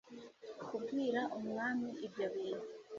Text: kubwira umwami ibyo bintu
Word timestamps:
kubwira 0.67 1.21
umwami 1.37 1.89
ibyo 2.05 2.25
bintu 2.33 2.67